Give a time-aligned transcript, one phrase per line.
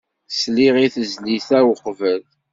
[0.39, 2.21] Sliɣ i tezlit-a uqbel.